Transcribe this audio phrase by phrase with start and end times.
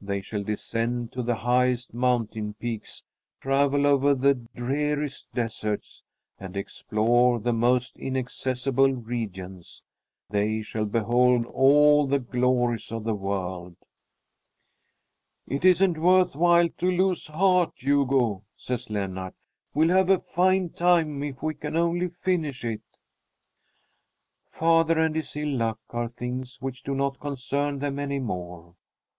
[0.00, 3.02] They shall descend to the highest mountain peaks,
[3.38, 6.02] travel over the dreariest deserts,
[6.38, 9.82] and explore the most inaccessible regions.
[10.30, 13.76] They shall behold all the glories of the world.
[15.46, 19.34] "It isn't worth while to lose heart, Hugo," says Lennart.
[19.74, 22.80] "We'll have a fine time if we can only finish it!"
[24.48, 28.76] Father and his ill luck are things which do not concern them any more.